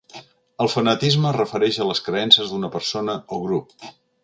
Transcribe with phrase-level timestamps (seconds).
[0.63, 3.79] El fanatisme es refereix a les creences d'una persona o grup.